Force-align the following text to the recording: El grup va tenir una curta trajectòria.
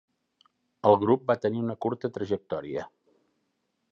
El 0.91 0.95
grup 1.03 1.27
va 1.31 1.35
tenir 1.43 1.61
una 1.65 1.75
curta 1.87 2.11
trajectòria. 2.15 2.87